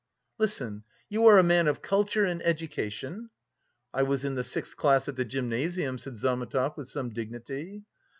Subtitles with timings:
[0.39, 3.29] "Listen, you are a man of culture and education?"
[3.93, 7.83] "I was in the sixth class at the gymnasium," said Zametov with some dignity.